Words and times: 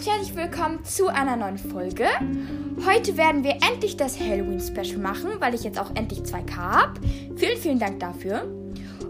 ganz 0.00 0.16
herzlich 0.16 0.34
willkommen 0.34 0.82
zu 0.82 1.08
einer 1.08 1.36
neuen 1.36 1.58
Folge. 1.58 2.06
Heute 2.86 3.18
werden 3.18 3.44
wir 3.44 3.56
endlich 3.70 3.98
das 3.98 4.18
Halloween-Special 4.18 4.96
machen, 4.96 5.28
weil 5.40 5.54
ich 5.54 5.62
jetzt 5.62 5.78
auch 5.78 5.94
endlich 5.94 6.20
2K 6.20 6.56
habe. 6.56 7.00
Vielen, 7.36 7.58
vielen 7.58 7.78
Dank 7.78 8.00
dafür. 8.00 8.44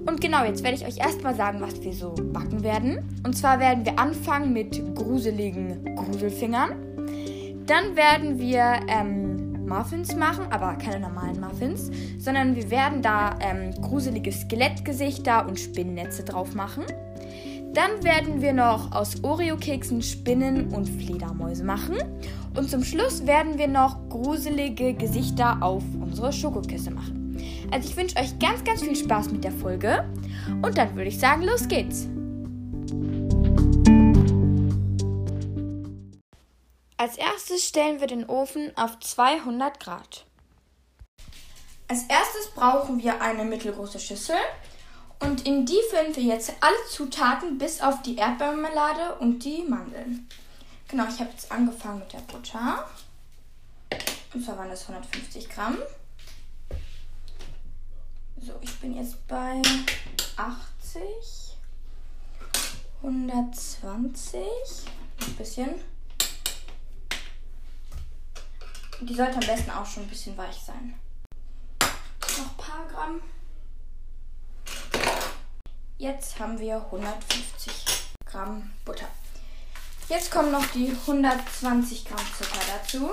Und 0.05 0.21
genau, 0.21 0.43
jetzt 0.43 0.65
werde 0.65 0.77
ich 0.77 0.85
euch 0.85 0.99
erstmal 0.99 1.37
sagen, 1.37 1.61
was 1.61 1.81
wir 1.83 1.93
so 1.93 2.13
backen 2.33 2.65
werden. 2.65 3.09
Und 3.25 3.39
zwar 3.39 3.61
werden 3.61 3.85
wir 3.85 4.01
anfangen 4.01 4.53
mit 4.53 4.83
gruseligen 4.97 5.95
Gruselfingern. 5.95 6.71
Dann 7.67 7.95
werden 7.95 8.41
wir 8.41 8.81
ähm, 8.89 9.65
Muffins 9.65 10.17
machen, 10.17 10.47
aber 10.51 10.75
keine 10.75 10.99
normalen 10.99 11.39
Muffins, 11.39 11.93
sondern 12.19 12.57
wir 12.57 12.69
werden 12.69 13.01
da 13.01 13.39
ähm, 13.41 13.71
gruselige 13.81 14.33
Skelettgesichter 14.33 15.47
und 15.47 15.61
Spinnennetze 15.61 16.25
drauf 16.25 16.57
machen. 16.57 16.85
Dann 17.73 18.03
werden 18.03 18.43
wir 18.43 18.53
noch 18.53 18.91
aus 18.91 19.23
Oreo-Keksen 19.23 20.03
Spinnen 20.03 20.73
und 20.75 20.89
Fledermäuse 20.89 21.63
machen. 21.63 21.97
Und 22.57 22.69
zum 22.69 22.83
Schluss 22.83 23.27
werden 23.27 23.59
wir 23.59 23.69
noch 23.69 24.09
gruselige 24.09 24.93
Gesichter 24.93 25.63
auf 25.63 25.85
unsere 26.01 26.33
Schokoküsse 26.33 26.91
machen. 26.91 27.39
Also 27.71 27.89
ich 27.89 27.97
wünsche 27.97 28.17
euch 28.17 28.37
ganz, 28.41 28.65
ganz 28.65 28.83
viel 28.83 28.97
Spaß 28.97 29.31
mit 29.31 29.45
der 29.45 29.53
Folge. 29.53 30.05
Und 30.63 30.77
dann 30.79 30.97
würde 30.97 31.11
ich 31.11 31.21
sagen, 31.21 31.43
los 31.43 31.69
geht's. 31.69 32.09
Als 36.97 37.17
erstes 37.17 37.65
stellen 37.69 38.01
wir 38.01 38.09
den 38.09 38.29
Ofen 38.29 38.73
auf 38.77 38.99
200 38.99 39.79
Grad. 39.79 40.27
Als 41.87 42.03
erstes 42.03 42.51
brauchen 42.55 43.01
wir 43.01 43.23
eine 43.23 43.45
mittelgroße 43.45 44.01
Schüssel 44.01 44.37
und 45.21 45.47
in 45.47 45.65
die 45.65 45.81
füllen 45.91 46.15
wir 46.17 46.23
jetzt 46.23 46.53
alle 46.61 46.77
Zutaten 46.89 47.59
bis 47.59 47.81
auf 47.81 48.03
die 48.03 48.17
Erdbeermarmelade 48.17 49.17
und 49.17 49.41
die 49.41 49.63
Mandeln. 49.63 50.27
Genau, 50.89 51.07
ich 51.09 51.21
habe 51.21 51.31
jetzt 51.31 51.53
angefangen 51.53 52.01
mit 52.01 52.13
der 52.13 52.19
Butter. 52.21 52.89
Und 54.35 54.45
zwar 54.45 54.59
waren 54.59 54.71
das 54.71 54.83
150 54.83 55.49
Gramm. 55.49 55.79
So, 58.41 58.55
ich 58.63 58.79
bin 58.81 58.97
jetzt 58.97 59.27
bei 59.29 59.61
80, 60.37 61.57
120, 63.03 64.41
ein 65.21 65.35
bisschen. 65.37 65.75
Die 69.03 69.15
sollte 69.15 69.35
am 69.35 69.41
besten 69.41 69.71
auch 69.71 69.87
schon 69.87 70.05
ein 70.05 70.09
bisschen 70.09 70.37
weich 70.37 70.57
sein. 70.57 70.95
Noch 71.81 72.51
ein 72.51 72.57
paar 72.57 72.87
Gramm. 72.89 73.21
Jetzt 76.01 76.39
haben 76.39 76.59
wir 76.59 76.77
150 76.77 77.75
Gramm 78.25 78.73
Butter. 78.87 79.09
Jetzt 80.09 80.31
kommen 80.31 80.51
noch 80.51 80.65
die 80.69 80.89
120 80.89 82.07
Gramm 82.07 82.25
Zucker 82.39 82.59
dazu. 82.73 83.11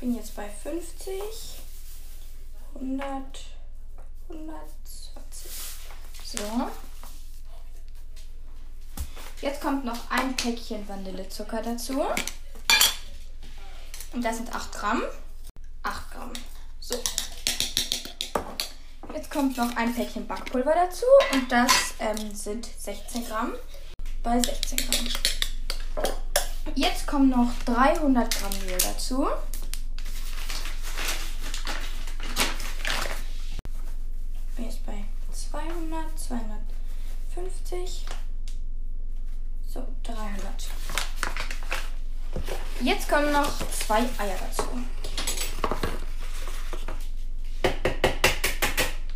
Bin 0.00 0.16
jetzt 0.16 0.34
bei 0.34 0.48
50, 0.48 1.20
100, 2.74 3.06
120. 4.30 5.50
So. 6.24 6.70
Jetzt 9.42 9.60
kommt 9.60 9.84
noch 9.84 10.10
ein 10.10 10.34
Päckchen 10.34 10.88
Vanillezucker 10.88 11.60
dazu. 11.60 12.06
Und 14.12 14.22
das 14.22 14.36
sind 14.36 14.54
8 14.54 14.72
Gramm. 14.72 15.02
8 15.82 16.10
Gramm. 16.10 16.32
So. 16.80 17.02
Jetzt 19.14 19.30
kommt 19.30 19.56
noch 19.56 19.74
ein 19.76 19.94
Päckchen 19.94 20.26
Backpulver 20.26 20.74
dazu. 20.74 21.06
Und 21.32 21.50
das 21.50 21.94
ähm, 21.98 22.34
sind 22.34 22.66
16 22.66 23.26
Gramm 23.26 23.52
bei 24.22 24.40
16 24.40 24.78
Gramm. 24.78 25.08
Jetzt 26.74 27.06
kommen 27.06 27.30
noch 27.30 27.50
300 27.64 28.34
Gramm 28.38 28.52
Mehl 28.66 28.78
dazu. 28.78 29.28
Bin 34.56 34.66
jetzt 34.66 34.84
bei 34.84 35.04
200, 35.32 36.18
250, 36.18 38.06
so 39.68 39.86
300. 40.02 41.01
Jetzt 42.80 43.08
kommen 43.08 43.30
noch 43.32 43.50
zwei 43.70 43.98
Eier 43.98 44.36
dazu. 44.40 44.64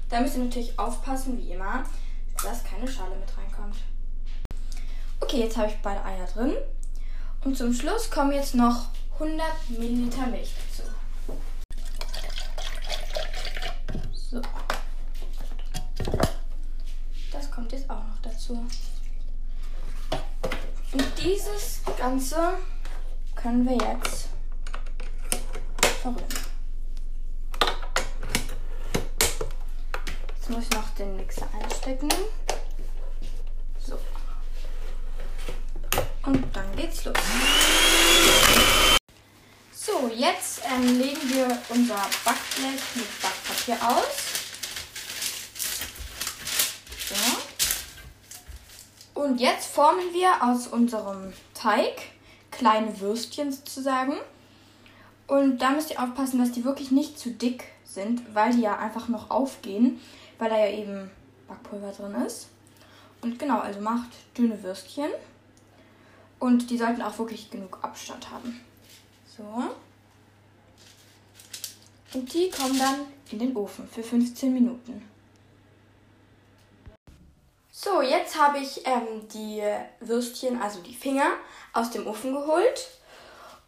Da 0.09 0.21
müsst 0.21 0.37
ihr 0.37 0.45
natürlich 0.45 0.79
aufpassen, 0.79 1.37
wie 1.39 1.53
immer, 1.53 1.85
dass 2.43 2.63
keine 2.63 2.87
Schale 2.87 3.17
mit 3.17 3.29
reinkommt. 3.37 3.77
Okay, 5.21 5.41
jetzt 5.41 5.57
habe 5.57 5.69
ich 5.69 5.77
beide 5.83 6.05
Eier 6.05 6.27
drin. 6.27 6.53
Und 7.45 7.57
zum 7.57 7.73
Schluss 7.75 8.11
kommen 8.11 8.33
jetzt 8.33 8.55
noch 8.55 8.89
100 9.15 9.47
Milliliter 9.71 10.27
Milch 10.27 10.53
dazu. 10.69 10.91
So. 14.13 14.43
Das 17.33 17.51
kommt 17.51 17.73
jetzt 17.73 17.91
auch 17.91 18.05
noch 18.05 18.23
dazu. 18.23 18.65
Und 20.93 21.05
dieses 21.23 21.81
Ganze 21.99 22.55
können 23.47 23.65
wir 23.65 23.77
jetzt 23.77 24.27
verrühren. 26.03 26.27
Jetzt 30.35 30.51
muss 30.51 30.65
ich 30.65 30.71
noch 30.71 30.91
den 30.99 31.17
Mixer 31.17 31.49
einstecken. 31.63 32.09
So. 33.79 34.01
Und 36.25 36.57
dann 36.57 36.75
geht's 36.75 37.05
los. 37.05 37.15
So, 39.73 40.11
jetzt 40.13 40.63
ähm, 40.69 40.99
legen 40.99 41.33
wir 41.33 41.57
unser 41.69 42.03
Backblech 42.25 42.83
mit 42.97 43.23
Backpapier 43.23 43.79
aus. 43.89 44.25
So. 49.15 49.21
Und 49.23 49.39
jetzt 49.39 49.69
formen 49.69 50.13
wir 50.13 50.43
aus 50.43 50.67
unserem 50.67 51.33
Teig 51.55 52.16
kleine 52.57 53.01
Würstchen 53.01 53.53
sozusagen. 53.53 54.15
Und 55.27 55.59
da 55.59 55.71
müsst 55.71 55.91
ihr 55.91 56.03
aufpassen, 56.03 56.39
dass 56.39 56.53
die 56.53 56.65
wirklich 56.65 56.91
nicht 56.91 57.19
zu 57.19 57.31
dick 57.31 57.65
sind, 57.85 58.35
weil 58.35 58.53
die 58.53 58.63
ja 58.63 58.79
einfach 58.79 59.09
noch 59.09 59.31
aufgehen, 59.31 60.01
weil 60.39 60.51
da 60.51 60.59
ja 60.59 60.71
eben 60.71 61.11
Backpulver 61.49 61.93
drin 61.93 62.15
ist. 62.27 62.49
Und 63.23 63.39
genau, 63.39 63.61
also 63.61 63.81
macht 63.81 64.11
dünne 64.37 64.63
Würstchen. 64.63 65.11
Und 66.39 66.71
die 66.71 66.79
sollten 66.79 67.03
auch 67.03 67.19
wirklich 67.19 67.51
genug 67.51 67.79
Abstand 67.83 68.31
haben. 68.31 68.61
So. 69.37 69.43
Und 72.15 72.33
die 72.33 72.51
kommen 72.51 72.79
dann 72.79 73.01
in 73.31 73.39
den 73.39 73.57
Ofen 73.57 73.89
für 73.89 74.03
15 74.03 74.53
Minuten. 74.53 75.03
So, 77.87 78.03
jetzt 78.03 78.37
habe 78.37 78.59
ich 78.59 78.85
ähm, 78.85 79.29
die 79.33 79.63
Würstchen, 80.01 80.61
also 80.61 80.81
die 80.81 80.95
Finger, 80.95 81.29
aus 81.73 81.93
dem 81.93 82.09
Ofen 82.09 82.33
geholt. 82.33 82.91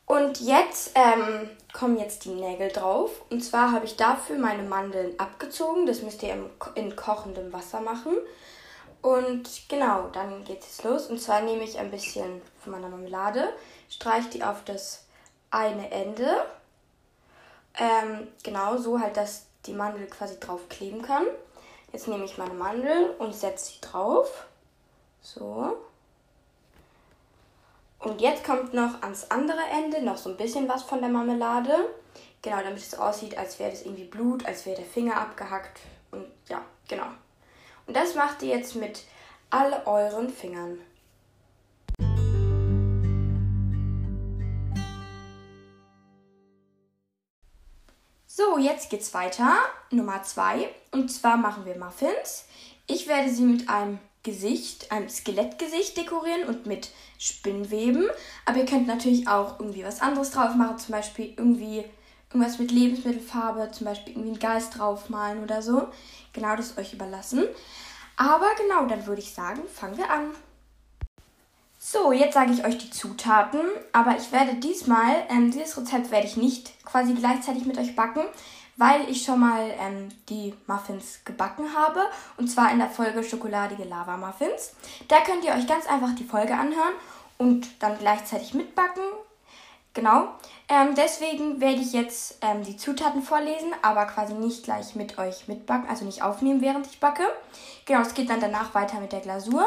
Und 0.07 0.41
jetzt 0.41 0.91
ähm, 0.97 1.49
kommen 1.73 1.97
jetzt 1.99 2.25
die 2.25 2.31
Nägel 2.31 2.69
drauf. 2.69 3.23
Und 3.31 3.45
zwar 3.45 3.71
habe 3.71 3.85
ich 3.85 3.97
dafür 3.97 4.37
meine 4.37 4.65
Mandeln 4.65 5.17
abgezogen. 5.21 5.87
Das 5.87 6.03
müsst 6.03 6.25
ihr 6.25 6.33
im, 6.33 6.51
in 6.75 6.97
kochendem 6.97 7.53
Wasser 7.53 7.81
machen. 7.81 8.17
Und 9.03 9.69
genau, 9.69 10.09
dann 10.09 10.43
geht 10.45 10.65
es 10.65 10.83
los. 10.83 11.07
Und 11.07 11.23
zwar 11.23 11.43
nehme 11.43 11.63
ich 11.63 11.79
ein 11.79 11.93
bisschen 11.93 12.43
von 12.61 12.73
meiner 12.73 12.89
Marmelade, 12.89 13.53
streiche 13.89 14.31
die 14.31 14.43
auf 14.43 14.65
das 14.65 15.05
eine 15.53 15.93
Ende. 15.93 16.45
Ähm, 17.79 18.27
genau, 18.43 18.79
so 18.79 18.99
halt, 18.99 19.17
dass 19.17 19.47
die 19.67 19.75
Mandel 19.75 20.09
quasi 20.09 20.41
drauf 20.41 20.69
kleben 20.69 21.03
kann. 21.03 21.25
Jetzt 21.93 22.09
nehme 22.09 22.25
ich 22.25 22.39
meine 22.39 22.55
Mandeln 22.55 23.11
und 23.19 23.35
setze 23.35 23.73
sie 23.73 23.81
drauf. 23.81 24.47
So. 25.21 25.77
Und 28.01 28.21
jetzt 28.21 28.45
kommt 28.45 28.75
noch 28.75 29.03
ans 29.03 29.31
andere 29.31 29.63
Ende 29.73 30.03
noch 30.03 30.17
so 30.17 30.31
ein 30.31 30.37
bisschen 30.37 30.69
was 30.69 30.83
von 30.83 31.01
der 31.01 31.09
Marmelade. 31.09 31.75
Genau, 32.43 32.59
damit 32.59 32.79
es 32.79 32.95
aussieht, 32.95 33.37
als 33.37 33.59
wäre 33.59 33.71
das 33.71 33.83
irgendwie 33.83 34.05
Blut, 34.05 34.47
als 34.47 34.65
wäre 34.67 34.77
der 34.77 34.85
Finger 34.85 35.17
abgehackt. 35.17 35.81
Und 36.13 36.27
ja, 36.49 36.63
genau. 36.89 37.07
Und 37.87 37.97
das 37.97 38.15
macht 38.15 38.43
ihr 38.43 38.57
jetzt 38.57 38.77
mit 38.77 39.05
all 39.51 39.83
euren 39.87 40.31
Fingern. 40.31 40.79
So, 48.39 48.57
jetzt 48.57 48.89
geht's 48.89 49.15
weiter. 49.15 49.57
Nummer 49.91 50.23
zwei. 50.23 50.73
Und 50.93 51.09
zwar 51.09 51.37
machen 51.37 51.67
wir 51.67 51.77
Muffins. 51.77 52.45
Ich 52.87 53.09
werde 53.09 53.31
sie 53.31 53.43
mit 53.43 53.69
einem 53.69 53.99
Gesicht, 54.23 54.93
einem 54.93 55.09
Skelettgesicht 55.09 55.97
dekorieren 55.97 56.45
und 56.45 56.65
mit 56.65 56.91
Spinnweben. 57.19 58.09
Aber 58.45 58.59
ihr 58.59 58.65
könnt 58.65 58.87
natürlich 58.87 59.27
auch 59.27 59.59
irgendwie 59.59 59.83
was 59.83 60.01
anderes 60.01 60.31
drauf 60.31 60.55
machen. 60.55 60.79
Zum 60.79 60.93
Beispiel 60.93 61.35
irgendwie 61.37 61.85
irgendwas 62.33 62.61
mit 62.61 62.71
Lebensmittelfarbe, 62.71 63.73
zum 63.73 63.87
Beispiel 63.87 64.13
irgendwie 64.13 64.31
einen 64.31 64.39
Geist 64.39 64.79
draufmalen 64.79 65.43
oder 65.43 65.61
so. 65.61 65.89
Genau, 66.33 66.55
das 66.55 66.79
euch 66.79 66.93
überlassen. 66.93 67.43
Aber 68.17 68.47
genau, 68.57 68.87
dann 68.87 69.05
würde 69.07 69.21
ich 69.21 69.35
sagen, 69.35 69.63
fangen 69.67 69.99
wir 69.99 70.09
an. 70.09 70.31
So, 71.81 72.11
jetzt 72.11 72.35
sage 72.35 72.53
ich 72.53 72.65
euch 72.65 72.77
die 72.77 72.91
Zutaten, 72.91 73.61
aber 73.93 74.17
ich 74.17 74.33
werde 74.33 74.57
diesmal, 74.57 75.15
ähm, 75.29 75.53
dieses 75.53 75.79
Rezept 75.79 76.11
werde 76.11 76.27
ich 76.27 76.37
nicht 76.37 76.85
quasi 76.85 77.15
gleichzeitig 77.15 77.67
mit 77.67 77.79
euch 77.79 77.95
backen, 77.95 78.25
weil 78.77 79.09
ich 79.09 79.25
schon 79.25 79.39
mal 79.39 79.71
ähm, 79.79 80.09
die 80.29 80.55
Muffins 80.67 81.21
gebacken 81.25 81.67
habe 81.77 82.01
und 82.37 82.49
zwar 82.49 82.73
in 82.73 82.79
der 82.79 82.91
Folge 82.91 83.23
Schokoladige 83.23 83.85
Lava 83.85 84.17
Muffins. 84.17 84.73
Da 85.07 85.21
könnt 85.21 85.45
ihr 85.45 85.53
euch 85.53 85.69
ganz 85.69 85.87
einfach 85.87 86.17
die 86.17 86.25
Folge 86.25 86.55
anhören 86.55 86.95
und 87.39 87.69
dann 87.81 87.97
gleichzeitig 87.97 88.55
mitbacken. 88.55 89.05
Genau. 89.95 90.29
Ähm, 90.69 90.97
deswegen 90.97 91.61
werde 91.61 91.81
ich 91.81 91.93
jetzt 91.93 92.39
ähm, 92.43 92.65
die 92.65 92.77
Zutaten 92.77 93.23
vorlesen, 93.23 93.73
aber 93.83 94.05
quasi 94.07 94.35
nicht 94.35 94.65
gleich 94.65 94.97
mit 94.97 95.17
euch 95.19 95.47
mitbacken, 95.47 95.89
also 95.89 96.05
nicht 96.05 96.23
aufnehmen, 96.23 96.61
während 96.61 96.87
ich 96.87 96.99
backe. 96.99 97.25
Genau, 97.87 98.01
es 98.01 98.15
geht 98.15 98.31
dann 98.31 98.41
danach 98.41 98.75
weiter 98.75 99.01
mit 99.01 99.13
der 99.13 99.21
Glasur. 99.21 99.65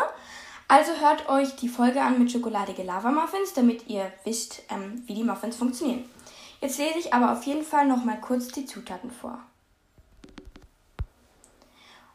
Also 0.71 0.93
hört 1.01 1.27
euch 1.27 1.57
die 1.57 1.67
Folge 1.67 2.01
an 2.01 2.17
mit 2.17 2.31
schokoladige 2.31 2.83
Lava-Muffins, 2.83 3.51
damit 3.53 3.89
ihr 3.89 4.09
wisst, 4.23 4.61
ähm, 4.69 5.03
wie 5.05 5.15
die 5.15 5.23
Muffins 5.25 5.57
funktionieren. 5.57 6.09
Jetzt 6.61 6.77
lese 6.77 6.97
ich 6.97 7.13
aber 7.13 7.33
auf 7.33 7.43
jeden 7.43 7.65
Fall 7.65 7.85
noch 7.85 8.05
mal 8.05 8.21
kurz 8.21 8.47
die 8.47 8.65
Zutaten 8.65 9.11
vor. 9.11 9.37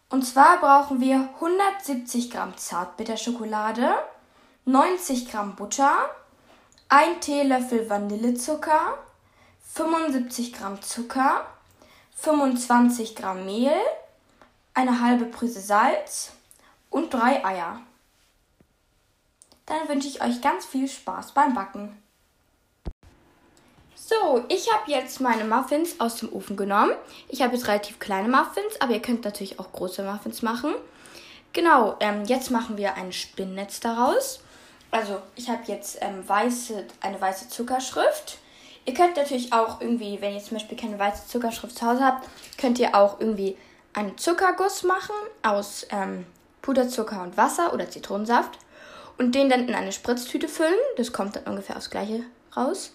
Und 0.09 0.23
zwar 0.23 0.59
brauchen 0.59 1.03
wir 1.03 1.29
170 1.35 2.31
Gramm 2.31 2.57
Zartbitterschokolade, 2.57 3.95
90 4.65 5.31
Gramm 5.31 5.55
Butter, 5.55 6.09
1 6.89 7.27
Teelöffel 7.27 7.91
Vanillezucker, 7.91 8.97
75 9.75 10.55
Gramm 10.55 10.81
Zucker, 10.81 11.45
25 12.17 13.17
Gramm 13.17 13.45
Mehl, 13.45 13.77
eine 14.73 15.03
halbe 15.03 15.27
Prise 15.27 15.61
Salz 15.61 16.33
und 16.89 17.13
drei 17.13 17.45
Eier. 17.45 17.83
Dann 19.67 19.89
wünsche 19.89 20.09
ich 20.09 20.23
euch 20.23 20.41
ganz 20.41 20.65
viel 20.65 20.89
Spaß 20.89 21.33
beim 21.33 21.55
Backen. 21.55 22.01
So, 24.09 24.45
ich 24.49 24.73
habe 24.73 24.89
jetzt 24.89 25.21
meine 25.21 25.45
Muffins 25.45 25.99
aus 25.99 26.17
dem 26.17 26.33
Ofen 26.33 26.57
genommen. 26.57 26.93
Ich 27.29 27.43
habe 27.43 27.57
jetzt 27.57 27.67
relativ 27.67 27.99
kleine 27.99 28.29
Muffins, 28.29 28.81
aber 28.81 28.93
ihr 28.93 29.03
könnt 29.03 29.25
natürlich 29.25 29.59
auch 29.59 29.73
große 29.73 30.05
Muffins 30.05 30.43
machen. 30.43 30.75
Genau, 31.53 31.97
ähm, 31.99 32.25
jetzt 32.27 32.53
machen 32.53 32.77
wir 32.77 32.95
ein 32.95 33.13
Spinnnetz 33.13 33.81
daraus. 33.81 34.41
Also, 34.93 35.21
ich 35.35 35.49
habe 35.49 35.63
jetzt 35.67 35.99
ähm, 36.01 36.27
weiße, 36.29 36.87
eine 37.01 37.21
weiße 37.21 37.49
Zuckerschrift. 37.49 38.39
Ihr 38.85 38.95
könnt 38.95 39.17
natürlich 39.17 39.53
auch 39.53 39.81
irgendwie, 39.81 40.21
wenn 40.21 40.35
ihr 40.35 40.41
zum 40.41 40.59
Beispiel 40.59 40.79
keine 40.79 40.97
weiße 40.97 41.27
Zuckerschrift 41.27 41.77
zu 41.77 41.85
Hause 41.85 42.05
habt, 42.05 42.29
könnt 42.59 42.79
ihr 42.79 42.95
auch 42.95 43.19
irgendwie 43.19 43.57
einen 43.93 44.17
Zuckerguss 44.17 44.85
machen 44.85 45.17
aus 45.43 45.85
ähm, 45.91 46.27
Puderzucker 46.63 47.23
und 47.23 47.37
Wasser 47.37 47.75
oder 47.75 47.91
Zitronensaft 47.91 48.59
und 49.19 49.35
den 49.35 49.49
dann 49.49 49.69
in 49.69 49.75
eine 49.75 49.93
Spritztüte 49.93 50.49
füllen. 50.49 50.75
Das 50.97 51.13
kommt 51.13 51.37
dann 51.37 51.45
ungefähr 51.45 51.77
aufs 51.77 51.91
gleiche 51.91 52.23
raus. 52.57 52.93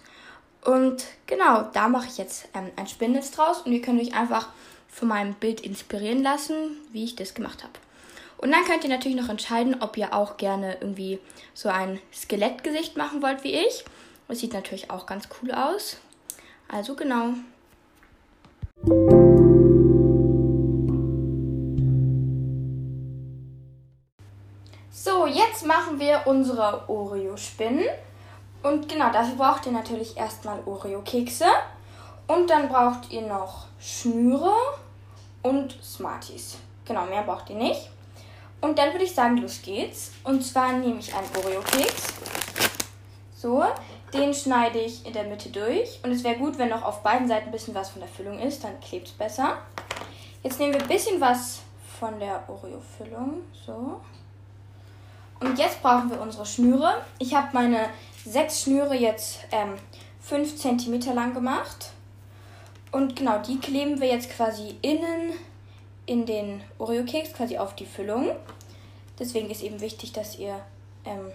Und 0.64 1.04
genau, 1.26 1.62
da 1.72 1.88
mache 1.88 2.06
ich 2.06 2.18
jetzt 2.18 2.48
ähm, 2.54 2.70
ein 2.76 2.86
Spinnnetz 2.86 3.32
draus 3.32 3.62
und 3.62 3.72
ihr 3.72 3.82
könnt 3.82 4.00
euch 4.00 4.14
einfach 4.14 4.48
von 4.88 5.08
meinem 5.08 5.34
Bild 5.34 5.60
inspirieren 5.60 6.22
lassen, 6.22 6.76
wie 6.92 7.04
ich 7.04 7.16
das 7.16 7.34
gemacht 7.34 7.62
habe. 7.64 7.72
Und 8.38 8.52
dann 8.52 8.64
könnt 8.64 8.84
ihr 8.84 8.90
natürlich 8.90 9.20
noch 9.20 9.28
entscheiden, 9.28 9.80
ob 9.80 9.96
ihr 9.96 10.14
auch 10.14 10.36
gerne 10.36 10.76
irgendwie 10.80 11.18
so 11.54 11.68
ein 11.68 12.00
Skelettgesicht 12.12 12.96
machen 12.96 13.22
wollt 13.22 13.44
wie 13.44 13.54
ich. 13.54 13.84
Das 14.28 14.40
sieht 14.40 14.52
natürlich 14.52 14.90
auch 14.90 15.06
ganz 15.06 15.28
cool 15.40 15.52
aus. 15.52 15.98
Also 16.68 16.94
genau. 16.94 17.34
Jetzt 25.62 25.68
machen 25.68 26.00
wir 26.00 26.22
unsere 26.24 26.88
Oreo-Spinnen. 26.88 27.86
Und 28.64 28.88
genau, 28.88 29.12
dafür 29.12 29.36
braucht 29.36 29.66
ihr 29.66 29.72
natürlich 29.72 30.16
erstmal 30.16 30.58
Oreo-Kekse. 30.66 31.46
Und 32.26 32.50
dann 32.50 32.68
braucht 32.68 33.12
ihr 33.12 33.22
noch 33.22 33.66
Schnüre 33.80 34.52
und 35.42 35.76
Smarties. 35.82 36.58
Genau, 36.84 37.04
mehr 37.04 37.22
braucht 37.22 37.50
ihr 37.50 37.56
nicht. 37.56 37.90
Und 38.60 38.78
dann 38.78 38.92
würde 38.92 39.04
ich 39.04 39.14
sagen, 39.14 39.36
los 39.38 39.60
geht's. 39.62 40.12
Und 40.24 40.44
zwar 40.44 40.72
nehme 40.72 40.98
ich 40.98 41.14
einen 41.14 41.28
Oreo-Keks. 41.36 42.14
So, 43.36 43.64
den 44.12 44.34
schneide 44.34 44.80
ich 44.80 45.06
in 45.06 45.12
der 45.12 45.24
Mitte 45.24 45.50
durch. 45.50 46.00
Und 46.02 46.10
es 46.10 46.24
wäre 46.24 46.36
gut, 46.38 46.58
wenn 46.58 46.70
noch 46.70 46.82
auf 46.82 47.02
beiden 47.02 47.28
Seiten 47.28 47.46
ein 47.46 47.52
bisschen 47.52 47.74
was 47.74 47.90
von 47.90 48.00
der 48.00 48.08
Füllung 48.08 48.38
ist, 48.40 48.64
dann 48.64 48.80
klebt 48.80 49.08
es 49.08 49.12
besser. 49.12 49.58
Jetzt 50.42 50.58
nehmen 50.58 50.74
wir 50.74 50.82
ein 50.82 50.88
bisschen 50.88 51.20
was 51.20 51.60
von 52.00 52.18
der 52.18 52.42
Oreo-Füllung. 52.48 53.42
So. 53.64 54.00
Und 55.42 55.58
jetzt 55.58 55.82
brauchen 55.82 56.10
wir 56.10 56.20
unsere 56.20 56.46
Schnüre. 56.46 57.02
Ich 57.18 57.34
habe 57.34 57.48
meine 57.52 57.88
sechs 58.24 58.62
Schnüre 58.62 58.94
jetzt 58.94 59.40
ähm, 59.50 59.74
5 60.20 60.56
cm 60.56 61.14
lang 61.14 61.34
gemacht. 61.34 61.90
Und 62.92 63.16
genau, 63.16 63.38
die 63.38 63.58
kleben 63.58 64.00
wir 64.00 64.08
jetzt 64.08 64.30
quasi 64.30 64.76
innen 64.82 65.32
in 66.06 66.26
den 66.26 66.62
Oreo-Keks, 66.78 67.32
quasi 67.32 67.58
auf 67.58 67.74
die 67.74 67.86
Füllung. 67.86 68.30
Deswegen 69.18 69.50
ist 69.50 69.62
eben 69.62 69.80
wichtig, 69.80 70.12
dass 70.12 70.38
ihr 70.38 70.60
ähm, 71.04 71.32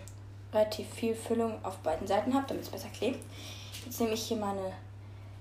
relativ 0.53 0.87
viel 0.89 1.15
Füllung 1.15 1.53
auf 1.63 1.77
beiden 1.77 2.07
Seiten 2.07 2.33
habt, 2.33 2.49
damit 2.49 2.63
es 2.63 2.69
besser 2.69 2.89
klebt. 2.89 3.19
Jetzt 3.85 3.99
nehme 3.99 4.13
ich 4.13 4.23
hier 4.23 4.37
meine 4.37 4.71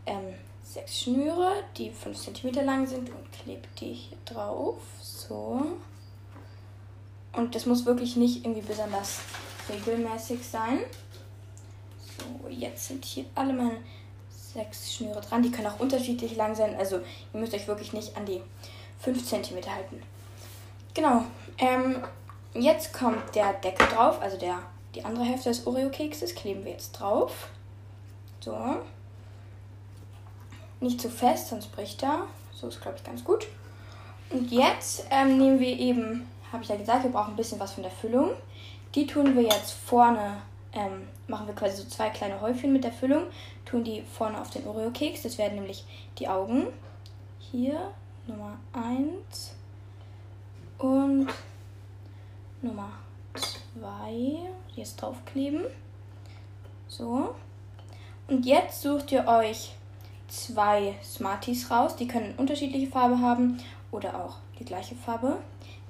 ähm, 0.06 0.34
sechs 0.64 1.02
Schnüre, 1.02 1.52
die 1.76 1.90
5 1.90 2.18
cm 2.18 2.64
lang 2.64 2.86
sind 2.86 3.10
und 3.10 3.32
klebe 3.32 3.68
die 3.78 3.92
hier 3.92 4.18
drauf. 4.24 4.78
So. 5.00 5.62
Und 7.36 7.54
das 7.54 7.66
muss 7.66 7.84
wirklich 7.84 8.16
nicht 8.16 8.44
irgendwie 8.44 8.62
besonders 8.62 9.20
regelmäßig 9.68 10.40
sein. 10.44 10.80
So, 12.18 12.48
jetzt 12.48 12.88
sind 12.88 13.04
hier 13.04 13.26
alle 13.34 13.52
meine 13.52 13.78
sechs 14.30 14.94
Schnüre 14.94 15.20
dran. 15.20 15.42
Die 15.42 15.50
können 15.50 15.66
auch 15.66 15.78
unterschiedlich 15.78 16.34
lang 16.36 16.54
sein. 16.54 16.74
Also 16.76 16.96
ihr 16.96 17.40
müsst 17.40 17.54
euch 17.54 17.68
wirklich 17.68 17.92
nicht 17.92 18.16
an 18.16 18.24
die 18.24 18.40
5 19.00 19.24
cm 19.24 19.56
halten. 19.70 20.02
Genau. 20.94 21.24
Ähm, 21.58 22.02
jetzt 22.54 22.94
kommt 22.94 23.34
der 23.34 23.52
Deckel 23.52 23.86
drauf, 23.88 24.20
also 24.22 24.38
der, 24.38 24.62
die 24.94 25.04
andere 25.04 25.24
Hälfte 25.24 25.50
des 25.50 25.66
Oreo-Kekses 25.66 26.34
kleben 26.34 26.64
wir 26.64 26.72
jetzt 26.72 26.92
drauf. 26.92 27.48
So. 28.40 28.56
Nicht 30.80 31.00
zu 31.00 31.10
fest, 31.10 31.48
sonst 31.48 31.70
bricht 31.72 32.02
er. 32.02 32.26
So 32.52 32.68
ist, 32.68 32.80
glaube 32.80 32.96
ich, 32.96 33.04
ganz 33.04 33.22
gut. 33.22 33.46
Und 34.30 34.50
jetzt 34.50 35.04
ähm, 35.10 35.36
nehmen 35.36 35.60
wir 35.60 35.78
eben 35.78 36.26
habe 36.56 36.64
ich 36.64 36.70
ja 36.70 36.76
gesagt, 36.76 37.04
wir 37.04 37.10
brauchen 37.10 37.34
ein 37.34 37.36
bisschen 37.36 37.60
was 37.60 37.74
von 37.74 37.82
der 37.82 37.92
Füllung. 37.92 38.30
Die 38.94 39.06
tun 39.06 39.36
wir 39.36 39.42
jetzt 39.42 39.72
vorne, 39.72 40.38
ähm, 40.72 41.06
machen 41.28 41.46
wir 41.46 41.54
quasi 41.54 41.82
so 41.82 41.88
zwei 41.88 42.08
kleine 42.08 42.40
Häufchen 42.40 42.72
mit 42.72 42.82
der 42.82 42.92
Füllung, 42.92 43.24
tun 43.66 43.84
die 43.84 44.02
vorne 44.02 44.40
auf 44.40 44.48
den 44.48 44.66
Oreo-Keks. 44.66 45.22
Das 45.22 45.36
werden 45.36 45.56
nämlich 45.56 45.84
die 46.18 46.28
Augen. 46.28 46.68
Hier 47.38 47.92
Nummer 48.26 48.56
1 48.72 49.54
und 50.78 51.28
Nummer 52.62 52.88
2. 53.34 54.48
Jetzt 54.74 54.96
draufkleben. 54.96 55.60
So. 56.88 57.34
Und 58.28 58.46
jetzt 58.46 58.80
sucht 58.80 59.12
ihr 59.12 59.28
euch 59.28 59.74
zwei 60.28 60.94
Smarties 61.04 61.70
raus. 61.70 61.96
Die 61.96 62.08
können 62.08 62.34
unterschiedliche 62.38 62.90
Farbe 62.90 63.20
haben 63.20 63.58
oder 63.90 64.24
auch 64.24 64.36
die 64.58 64.64
gleiche 64.64 64.94
Farbe. 64.94 65.36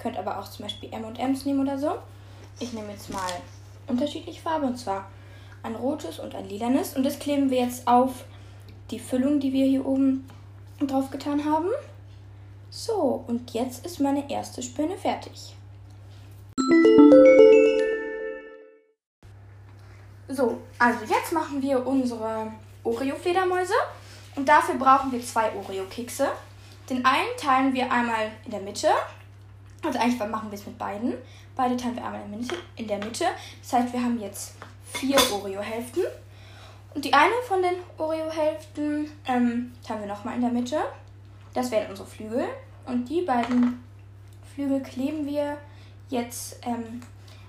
Könnt 0.07 0.19
aber 0.19 0.39
auch 0.39 0.49
zum 0.49 0.67
Beispiel 0.67 0.93
M&M's 0.93 1.47
nehmen 1.47 1.59
oder 1.59 1.77
so. 1.77 1.97
Ich 2.61 2.73
nehme 2.73 2.93
jetzt 2.93 3.11
mal 3.11 3.29
unterschiedliche 3.89 4.41
Farbe 4.41 4.67
und 4.67 4.79
zwar 4.79 5.11
ein 5.65 5.75
rotes 5.75 6.21
und 6.21 6.33
ein 6.37 6.49
lilanes. 6.49 6.97
Und 6.97 7.03
das 7.03 7.19
kleben 7.19 7.51
wir 7.51 7.59
jetzt 7.59 7.89
auf 7.89 8.25
die 8.93 9.01
Füllung, 9.01 9.41
die 9.41 9.53
wir 9.53 9.67
hier 9.67 9.85
oben 9.85 10.25
drauf 10.79 11.11
getan 11.11 11.45
haben. 11.45 11.71
So, 12.71 13.25
und 13.27 13.51
jetzt 13.51 13.85
ist 13.85 13.99
meine 13.99 14.31
erste 14.31 14.63
Spinne 14.63 14.97
fertig. 14.97 15.57
So, 20.29 20.61
also 20.79 21.01
jetzt 21.01 21.33
machen 21.33 21.61
wir 21.61 21.85
unsere 21.85 22.53
Oreo-Fledermäuse. 22.85 23.75
Und 24.37 24.49
dafür 24.49 24.77
brauchen 24.77 25.11
wir 25.11 25.21
zwei 25.21 25.51
Oreo-Kekse. 25.53 26.29
Den 26.89 27.05
einen 27.05 27.37
teilen 27.37 27.75
wir 27.75 27.91
einmal 27.91 28.31
in 28.45 28.53
der 28.53 28.61
Mitte 28.61 28.91
also 29.87 29.99
eigentlich 29.99 30.19
machen 30.19 30.51
wir 30.51 30.59
es 30.59 30.67
mit 30.67 30.79
beiden. 30.79 31.15
Beide 31.55 31.77
teilen 31.77 31.97
wir 31.97 32.05
einmal 32.05 32.23
in 32.77 32.89
der 32.89 32.99
Mitte. 32.99 33.25
Das 33.63 33.73
heißt, 33.73 33.93
wir 33.93 34.03
haben 34.03 34.21
jetzt 34.21 34.55
vier 34.85 35.17
Oreo-Hälften. 35.33 36.03
Und 36.95 37.05
die 37.05 37.13
eine 37.13 37.35
von 37.47 37.63
den 37.63 37.75
Oreo-Hälften 37.99 39.11
ähm, 39.27 39.73
teilen 39.87 40.01
wir 40.01 40.09
nochmal 40.09 40.35
in 40.35 40.41
der 40.41 40.51
Mitte. 40.51 40.79
Das 41.55 41.71
wären 41.71 41.91
unsere 41.91 42.09
Flügel. 42.09 42.47
Und 42.87 43.09
die 43.09 43.23
beiden 43.23 43.83
Flügel 44.55 44.83
kleben 44.83 45.27
wir 45.27 45.59
jetzt 46.09 46.59
ähm, 46.63 47.01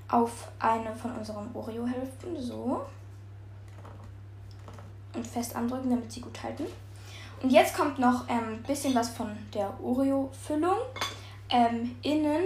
auf 0.09 0.49
eine 0.59 0.95
von 0.95 1.15
unseren 1.15 1.49
Oreo-Hälften. 1.53 2.41
So. 2.41 2.85
Und 5.13 5.25
fest 5.25 5.55
andrücken, 5.55 5.89
damit 5.89 6.11
sie 6.11 6.21
gut 6.21 6.41
halten. 6.43 6.65
Und 7.41 7.51
jetzt 7.51 7.75
kommt 7.75 7.99
noch 7.99 8.27
ein 8.27 8.39
ähm, 8.39 8.63
bisschen 8.63 8.95
was 8.95 9.09
von 9.09 9.37
der 9.53 9.73
Oreo-Füllung. 9.81 10.77
Ähm, 11.49 11.95
innen, 12.01 12.43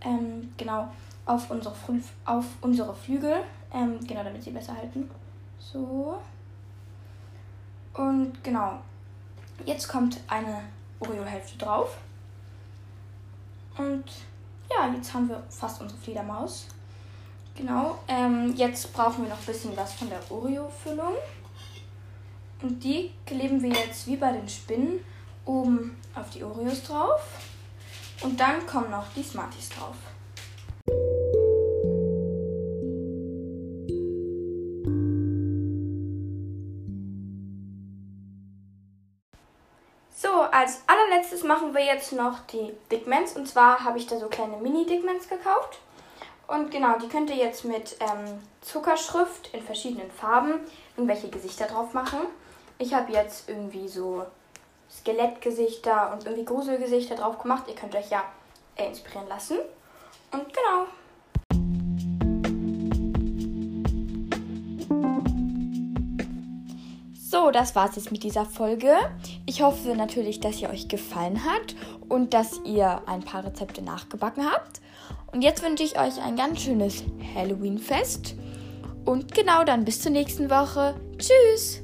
ähm, 0.00 0.52
genau, 0.56 0.88
auf 1.26 1.50
unsere, 1.50 1.74
Frü 1.74 2.00
auf 2.24 2.44
unsere 2.60 2.94
Flügel. 2.94 3.42
Ähm, 3.72 3.98
genau, 4.06 4.22
damit 4.22 4.42
sie 4.42 4.50
besser 4.50 4.76
halten. 4.76 5.10
So. 5.58 6.16
Und 7.94 8.42
genau, 8.42 8.80
jetzt 9.64 9.88
kommt 9.88 10.20
eine 10.28 10.62
Oreo-Hälfte 11.00 11.58
drauf. 11.58 11.96
Und 13.76 14.04
ja, 14.70 14.92
jetzt 14.94 15.12
haben 15.12 15.28
wir 15.28 15.42
fast 15.48 15.80
unsere 15.80 16.00
Fledermaus. 16.00 16.68
Genau, 17.56 17.98
ähm, 18.08 18.54
jetzt 18.56 18.92
brauchen 18.92 19.24
wir 19.24 19.30
noch 19.30 19.38
ein 19.38 19.46
bisschen 19.46 19.76
was 19.76 19.92
von 19.94 20.08
der 20.08 20.20
Oreo-Füllung. 20.30 21.14
Und 22.62 22.82
die 22.82 23.12
kleben 23.26 23.62
wir 23.62 23.70
jetzt 23.70 24.06
wie 24.06 24.16
bei 24.16 24.32
den 24.32 24.48
Spinnen 24.48 25.00
oben 25.44 25.96
auf 26.14 26.30
die 26.30 26.42
Oreos 26.42 26.82
drauf. 26.82 27.20
Und 28.22 28.38
dann 28.40 28.66
kommen 28.66 28.90
noch 28.90 29.06
die 29.14 29.22
Smarties 29.22 29.68
drauf. 29.70 29.96
So, 40.16 40.28
als 40.30 40.82
allerletztes 40.86 41.42
machen 41.42 41.74
wir 41.74 41.84
jetzt 41.84 42.12
noch 42.12 42.40
die 42.46 42.72
Dickmans. 42.90 43.36
Und 43.36 43.46
zwar 43.46 43.84
habe 43.84 43.98
ich 43.98 44.06
da 44.06 44.18
so 44.18 44.28
kleine 44.28 44.56
Mini-Dickmans 44.56 45.28
gekauft. 45.28 45.80
Und 46.46 46.70
genau, 46.70 46.98
die 46.98 47.08
könnt 47.08 47.30
ihr 47.30 47.36
jetzt 47.36 47.64
mit 47.64 47.96
ähm, 48.00 48.40
Zuckerschrift 48.60 49.50
in 49.52 49.62
verschiedenen 49.62 50.10
Farben 50.10 50.60
irgendwelche 50.96 51.28
Gesichter 51.28 51.66
drauf 51.66 51.94
machen. 51.94 52.20
Ich 52.78 52.94
habe 52.94 53.12
jetzt 53.12 53.48
irgendwie 53.48 53.88
so 53.88 54.24
Skelettgesichter 54.98 56.12
und 56.12 56.24
irgendwie 56.24 56.44
Gruselgesichter 56.44 57.16
drauf 57.16 57.38
gemacht. 57.38 57.64
Ihr 57.68 57.74
könnt 57.74 57.94
euch 57.94 58.10
ja 58.10 58.22
äh, 58.76 58.86
inspirieren 58.86 59.28
lassen. 59.28 59.58
Und 60.32 60.44
genau. 60.52 60.86
So, 67.34 67.50
das 67.50 67.74
war's 67.74 67.96
jetzt 67.96 68.12
mit 68.12 68.22
dieser 68.22 68.46
Folge. 68.46 68.94
Ich 69.44 69.62
hoffe 69.62 69.96
natürlich, 69.96 70.38
dass 70.38 70.58
sie 70.58 70.68
euch 70.68 70.86
gefallen 70.86 71.44
hat 71.44 71.74
und 72.08 72.32
dass 72.32 72.60
ihr 72.64 73.02
ein 73.06 73.22
paar 73.22 73.44
Rezepte 73.44 73.82
nachgebacken 73.82 74.48
habt. 74.48 74.80
Und 75.32 75.42
jetzt 75.42 75.62
wünsche 75.64 75.82
ich 75.82 75.98
euch 75.98 76.22
ein 76.22 76.36
ganz 76.36 76.60
schönes 76.60 77.02
Halloween-Fest. 77.34 78.36
Und 79.04 79.34
genau 79.34 79.64
dann 79.64 79.84
bis 79.84 80.00
zur 80.00 80.12
nächsten 80.12 80.48
Woche. 80.48 80.94
Tschüss! 81.18 81.83